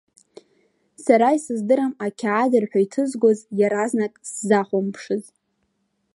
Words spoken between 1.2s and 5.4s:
исыз-дырам, ақьаад рҳәы иҭызгоз иаразнак сзахәамԥшыз.